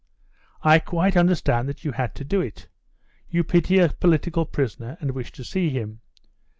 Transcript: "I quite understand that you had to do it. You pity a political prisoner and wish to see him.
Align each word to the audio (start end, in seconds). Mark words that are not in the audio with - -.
"I 0.63 0.79
quite 0.79 1.15
understand 1.15 1.69
that 1.69 1.85
you 1.85 1.91
had 1.91 2.15
to 2.15 2.23
do 2.25 2.41
it. 2.41 2.67
You 3.29 3.43
pity 3.43 3.77
a 3.77 3.89
political 3.89 4.47
prisoner 4.47 4.97
and 4.99 5.11
wish 5.11 5.31
to 5.33 5.43
see 5.43 5.69
him. 5.69 5.99